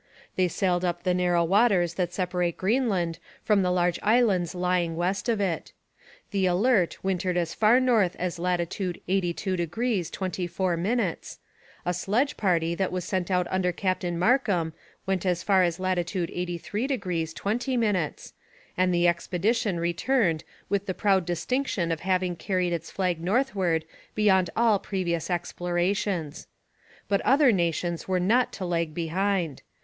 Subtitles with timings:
[0.35, 5.29] They sailed up the narrow waters that separate Greenland from the large islands lying west
[5.29, 5.73] of it.
[6.31, 11.15] The Alert wintered as far north as latitude 82° 24'.
[11.85, 14.73] A sledge party that was sent out under Captain Markham
[15.05, 18.33] went as far as latitude 83° 20',
[18.75, 24.49] and the expedition returned with the proud distinction of having carried its flag northward beyond
[24.55, 26.47] all previous explorations.
[27.07, 29.61] But other nations were not to lag behind.